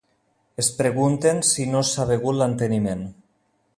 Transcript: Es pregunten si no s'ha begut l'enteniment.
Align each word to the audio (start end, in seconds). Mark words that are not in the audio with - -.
Es 0.61 0.69
pregunten 0.77 1.43
si 1.49 1.65
no 1.75 1.83
s'ha 1.91 2.07
begut 2.13 2.39
l'enteniment. 2.41 3.05